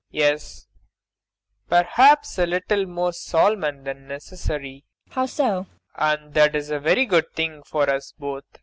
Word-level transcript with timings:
]Yes, 0.09 0.65
perhaps 1.69 2.39
a 2.39 2.47
little 2.47 2.87
more 2.87 3.13
solemn 3.13 3.83
than 3.83 4.07
necessary. 4.07 4.83
MAIA. 5.09 5.13
How 5.13 5.25
so? 5.27 5.43
PROFESSOR 5.43 5.57
RUBEK. 5.59 6.19
And 6.25 6.33
that 6.33 6.55
is 6.55 6.71
a 6.71 6.79
very 6.79 7.05
good 7.05 7.31
thing 7.33 7.61
for 7.61 7.87
us 7.87 8.11
both. 8.17 8.45